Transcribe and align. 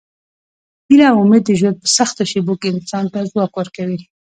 هیله 0.87 1.05
او 1.11 1.17
امید 1.23 1.43
د 1.45 1.51
ژوند 1.59 1.77
په 1.81 1.87
سختو 1.97 2.23
شېبو 2.31 2.53
کې 2.61 2.67
انسان 2.75 3.05
ته 3.13 3.19
ځواک 3.31 3.53
ورکوي. 3.55 3.99